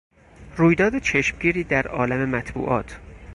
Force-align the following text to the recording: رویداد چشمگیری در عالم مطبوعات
رویداد 0.57 0.99
چشمگیری 0.99 1.63
در 1.63 1.87
عالم 1.87 2.29
مطبوعات 2.29 2.99